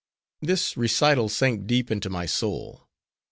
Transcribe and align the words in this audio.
'"This 0.51 0.75
recital 0.75 1.29
sank 1.29 1.67
deep 1.67 1.91
into 1.91 2.09
my 2.09 2.25
soul. 2.25 2.87